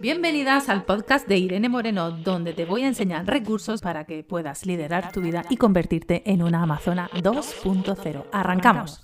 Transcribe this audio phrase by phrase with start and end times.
[0.00, 4.64] Bienvenidas al podcast de Irene Moreno, donde te voy a enseñar recursos para que puedas
[4.64, 8.26] liderar tu vida y convertirte en una Amazona 2.0.
[8.30, 9.02] Arrancamos.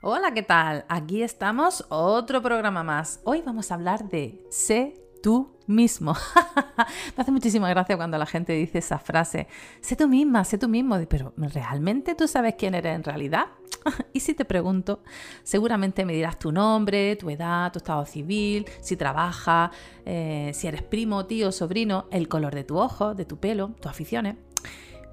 [0.00, 0.84] Hola, ¿qué tal?
[0.88, 3.20] Aquí estamos, otro programa más.
[3.22, 6.14] Hoy vamos a hablar de sé tú mismo.
[7.16, 9.46] Me hace muchísima gracia cuando la gente dice esa frase,
[9.80, 13.46] sé tú misma, sé tú mismo, pero ¿realmente tú sabes quién eres en realidad?
[14.12, 15.02] y si te pregunto,
[15.42, 19.70] seguramente me dirás tu nombre, tu edad, tu estado civil, si trabajas,
[20.04, 23.90] eh, si eres primo, tío, sobrino, el color de tu ojo, de tu pelo, tus
[23.90, 24.36] aficiones.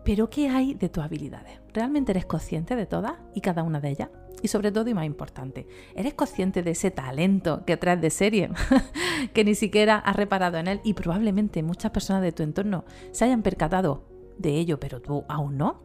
[0.09, 1.59] Pero ¿qué hay de tus habilidades?
[1.71, 4.09] ¿Realmente eres consciente de todas y cada una de ellas?
[4.41, 8.49] Y sobre todo y más importante, ¿eres consciente de ese talento que traes de serie?
[9.35, 13.25] que ni siquiera has reparado en él y probablemente muchas personas de tu entorno se
[13.25, 14.03] hayan percatado
[14.39, 15.83] de ello, pero tú aún no.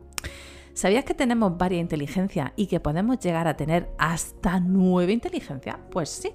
[0.73, 5.77] ¿Sabías que tenemos varias inteligencias y que podemos llegar a tener hasta nueve inteligencias?
[5.91, 6.31] Pues sí.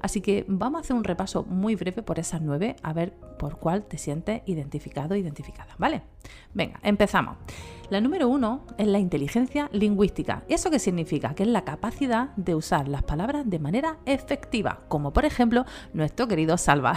[0.00, 3.58] Así que vamos a hacer un repaso muy breve por esas nueve, a ver por
[3.58, 6.02] cuál te sientes identificado identificada, ¿vale?
[6.54, 7.36] Venga, empezamos.
[7.88, 10.42] La número uno es la inteligencia lingüística.
[10.48, 11.34] ¿Eso qué significa?
[11.34, 16.26] Que es la capacidad de usar las palabras de manera efectiva, como por ejemplo nuestro
[16.26, 16.94] querido Salva.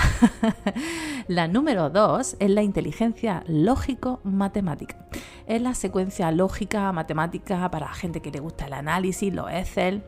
[1.28, 5.08] la número dos es la inteligencia lógico-matemática.
[5.46, 10.04] Es la secuencia lógica, matemática para gente que le gusta el análisis, los Excel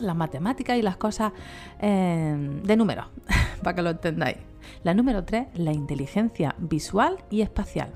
[0.00, 1.32] las matemáticas y las cosas
[1.80, 3.06] eh, de números,
[3.62, 4.38] para que lo entendáis.
[4.82, 7.92] La número 3, la inteligencia visual y espacial.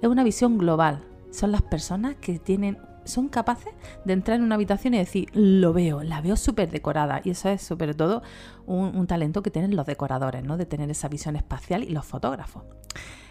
[0.00, 1.04] Es una visión global.
[1.30, 3.72] Son las personas que tienen son capaces
[4.04, 7.22] de entrar en una habitación y decir, lo veo, la veo súper decorada.
[7.24, 8.22] Y eso es sobre todo
[8.66, 10.58] un, un, talento que tienen los decoradores, ¿no?
[10.58, 12.64] De tener esa visión espacial y los fotógrafos.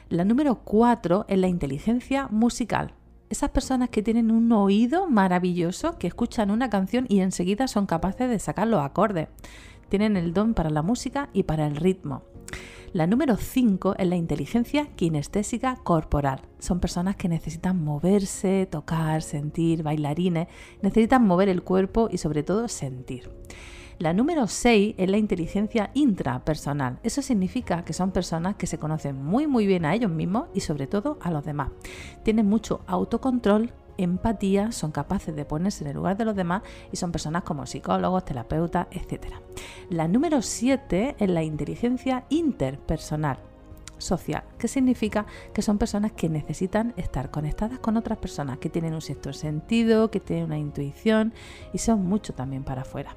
[0.10, 2.94] La número 4 es la inteligencia musical
[3.30, 8.30] esas personas que tienen un oído maravilloso, que escuchan una canción y enseguida son capaces
[8.30, 9.28] de sacar los acordes.
[9.90, 12.24] Tienen el don para la música y para el ritmo.
[12.94, 16.42] La número 5 es la inteligencia kinestésica corporal.
[16.60, 20.48] Son personas que necesitan moverse, tocar, sentir, bailarines,
[20.82, 23.30] necesitan mover el cuerpo y sobre todo sentir.
[24.00, 27.00] La número 6 es la inteligencia intrapersonal.
[27.02, 30.60] Eso significa que son personas que se conocen muy muy bien a ellos mismos y
[30.60, 31.72] sobre todo a los demás.
[32.22, 36.98] Tienen mucho autocontrol, empatía, son capaces de ponerse en el lugar de los demás y
[36.98, 39.34] son personas como psicólogos, terapeutas, etc.
[39.90, 43.40] La número 7 es la inteligencia interpersonal
[43.98, 45.26] social, que significa
[45.56, 50.12] que son personas que necesitan estar conectadas con otras personas, que tienen un sexto sentido,
[50.12, 51.34] que tienen una intuición
[51.74, 53.16] y son mucho también para afuera.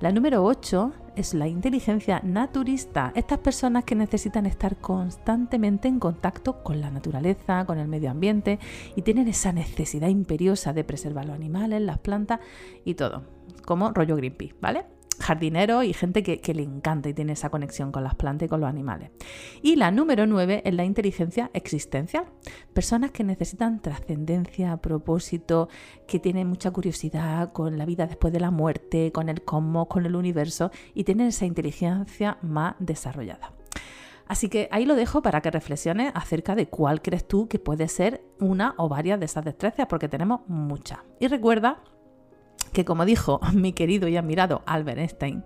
[0.00, 3.10] La número 8 es la inteligencia naturista.
[3.16, 8.60] Estas personas que necesitan estar constantemente en contacto con la naturaleza, con el medio ambiente
[8.94, 12.38] y tienen esa necesidad imperiosa de preservar los animales, las plantas
[12.84, 13.24] y todo,
[13.66, 14.97] como rollo Greenpeace, ¿vale?
[15.20, 18.60] Jardinero y gente que, le encanta y tiene esa conexión con las plantas y con
[18.60, 19.10] los animales.
[19.62, 22.24] Y la número 9 es la inteligencia existencial.
[22.72, 25.68] Personas que necesitan trascendencia, propósito,
[26.06, 30.06] que tienen mucha curiosidad con la vida después de la muerte, con el cosmos, con
[30.06, 33.52] el universo y tienen esa inteligencia más desarrollada.
[34.28, 37.88] Así que ahí lo dejo para que reflexiones acerca de cuál crees tú que puede
[37.88, 40.98] ser una o varias de esas destrezas, porque tenemos muchas.
[41.18, 41.82] Y recuerda
[42.68, 45.44] que como dijo mi querido y admirado Albert Einstein,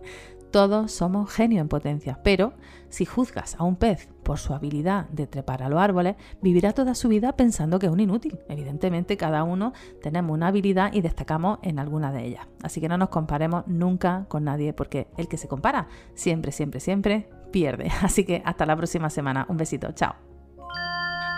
[0.52, 2.52] todos somos genios en potencia, pero
[2.90, 6.94] si juzgas a un pez por su habilidad de trepar a los árboles, vivirá toda
[6.94, 8.38] su vida pensando que es un inútil.
[8.50, 9.72] Evidentemente, cada uno
[10.02, 12.46] tenemos una habilidad y destacamos en alguna de ellas.
[12.62, 16.80] Así que no nos comparemos nunca con nadie, porque el que se compara siempre, siempre,
[16.80, 17.90] siempre pierde.
[18.02, 19.46] Así que hasta la próxima semana.
[19.48, 19.90] Un besito.
[19.92, 20.31] Chao.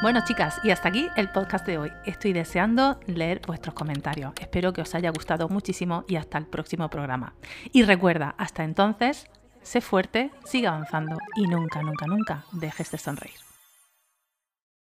[0.03, 1.93] Bueno, chicas, y hasta aquí el podcast de hoy.
[2.05, 4.33] Estoy deseando leer vuestros comentarios.
[4.39, 7.35] Espero que os haya gustado muchísimo y hasta el próximo programa.
[7.73, 9.27] Y recuerda, hasta entonces,
[9.63, 13.54] sé fuerte, sigue avanzando y nunca, nunca, nunca dejes de sonreír.